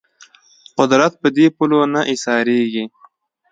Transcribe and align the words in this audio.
قدرت 0.77 1.13
په 1.21 1.27
دې 1.35 1.45
پولو 1.55 1.79
نه 1.93 2.01
ایسارېږي 2.11 2.85